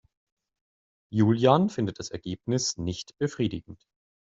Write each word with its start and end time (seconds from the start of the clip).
Julian 1.13 1.69
findet 1.69 1.99
das 1.99 2.09
Ergebnis 2.09 2.75
nicht 2.77 3.15
befriedigend. 3.19 3.85